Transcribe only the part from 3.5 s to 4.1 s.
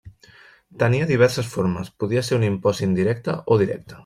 o directe.